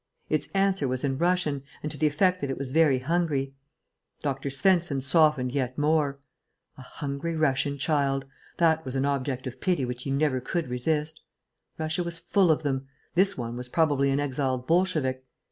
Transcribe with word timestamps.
Its 0.29 0.49
answer 0.55 0.87
was 0.87 1.03
in 1.03 1.15
Russian, 1.19 1.61
and 1.83 1.91
to 1.91 1.97
the 1.99 2.07
effect 2.07 2.41
that 2.41 2.49
it 2.49 2.57
was 2.57 2.71
very 2.71 2.97
hungry. 2.97 3.53
Dr. 4.23 4.49
Svensen 4.49 4.99
softened 4.99 5.51
yet 5.51 5.77
more. 5.77 6.17
A 6.75 6.81
hungry 6.81 7.35
Russian 7.35 7.77
child! 7.77 8.25
That 8.57 8.83
was 8.83 8.95
an 8.95 9.05
object 9.05 9.45
of 9.45 9.61
pity 9.61 9.85
which 9.85 10.01
he 10.01 10.09
never 10.09 10.41
could 10.41 10.69
resist. 10.69 11.21
Russia 11.77 12.03
was 12.03 12.17
full 12.17 12.49
of 12.49 12.63
them; 12.63 12.87
this 13.13 13.37
one 13.37 13.55
was 13.55 13.69
probably 13.69 14.09
an 14.09 14.19
exiled 14.19 14.65
Bolshevik. 14.65 15.23